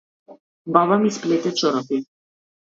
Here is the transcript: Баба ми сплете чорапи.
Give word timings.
Баба 0.65 0.97
ми 1.03 1.09
сплете 1.17 1.49
чорапи. 1.57 1.97